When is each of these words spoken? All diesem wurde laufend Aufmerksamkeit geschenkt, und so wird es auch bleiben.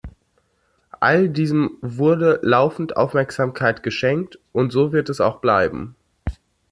All 0.99 1.29
diesem 1.29 1.77
wurde 1.83 2.39
laufend 2.41 2.97
Aufmerksamkeit 2.97 3.83
geschenkt, 3.83 4.39
und 4.51 4.71
so 4.71 4.91
wird 4.93 5.09
es 5.09 5.21
auch 5.21 5.41
bleiben. 5.41 5.95